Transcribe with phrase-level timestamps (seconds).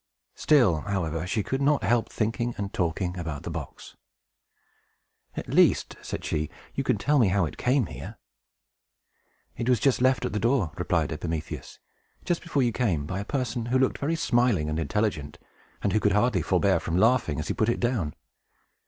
[0.33, 3.95] Still, however, she could not help thinking and talking about the box.
[5.37, 8.17] "At least," said she, "you can tell me how it came here."
[9.55, 11.77] "It was just left at the door," replied Epimetheus,
[12.25, 15.37] "just before you came, by a person who looked very smiling and intelligent,
[15.83, 18.15] and who could hardly forbear laughing as he put it down.